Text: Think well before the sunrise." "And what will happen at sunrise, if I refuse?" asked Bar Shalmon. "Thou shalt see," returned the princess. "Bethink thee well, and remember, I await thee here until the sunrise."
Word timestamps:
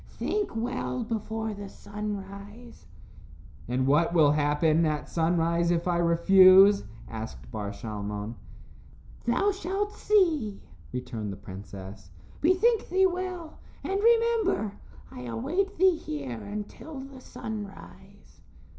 Think 0.09 0.55
well 0.55 1.03
before 1.03 1.53
the 1.53 1.69
sunrise." 1.69 2.87
"And 3.67 3.85
what 3.85 4.15
will 4.15 4.31
happen 4.31 4.83
at 4.83 5.07
sunrise, 5.07 5.69
if 5.69 5.87
I 5.87 5.97
refuse?" 5.97 6.85
asked 7.07 7.51
Bar 7.51 7.69
Shalmon. 7.71 8.33
"Thou 9.25 9.51
shalt 9.51 9.93
see," 9.93 10.59
returned 10.91 11.31
the 11.31 11.37
princess. 11.37 12.09
"Bethink 12.41 12.89
thee 12.89 13.05
well, 13.05 13.59
and 13.83 14.01
remember, 14.01 14.71
I 15.11 15.25
await 15.25 15.77
thee 15.77 15.97
here 15.97 16.41
until 16.45 17.01
the 17.01 17.21
sunrise." 17.21 18.41